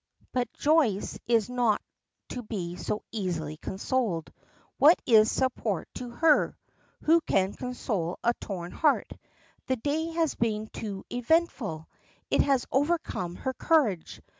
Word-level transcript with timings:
But 0.31 0.51
Joyce 0.53 1.19
is 1.27 1.47
not 1.47 1.79
to 2.29 2.41
be 2.41 2.75
so 2.75 3.03
easily 3.11 3.55
consoled. 3.57 4.33
What 4.79 4.99
is 5.05 5.31
support 5.31 5.89
to 5.93 6.09
her? 6.09 6.57
Who 7.03 7.21
can 7.21 7.53
console 7.53 8.17
a 8.23 8.33
torn 8.41 8.71
heart? 8.71 9.11
The 9.67 9.75
day 9.75 10.05
has 10.05 10.33
been 10.33 10.65
too 10.73 11.05
eventful! 11.11 11.87
It 12.31 12.41
has 12.41 12.65
overcome 12.71 13.35
her 13.35 13.53
courage. 13.53 14.23